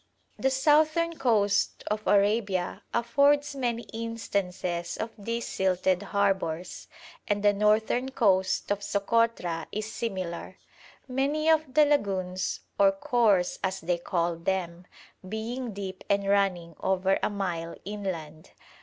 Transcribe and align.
The 0.39 0.49
southern 0.49 1.19
coast 1.19 1.83
of 1.91 2.01
Arabia 2.07 2.81
affords 2.91 3.55
many 3.55 3.83
instances 3.93 4.97
of 4.97 5.11
these 5.15 5.45
silted 5.47 6.01
harbours, 6.01 6.87
and 7.27 7.43
the 7.43 7.53
northern 7.53 8.09
coast 8.09 8.71
of 8.71 8.79
Sokotra 8.79 9.67
is 9.71 9.93
similar, 9.93 10.57
many 11.07 11.51
of 11.51 11.75
the 11.75 11.85
lagoons, 11.85 12.61
or 12.79 12.91
khors 12.93 13.59
as 13.63 13.79
they 13.79 13.99
call 13.99 14.37
them, 14.37 14.87
being 15.29 15.71
deep 15.71 16.03
and 16.09 16.27
running 16.27 16.75
over 16.79 17.19
a 17.21 17.29
mile 17.29 17.75
inland. 17.85 18.53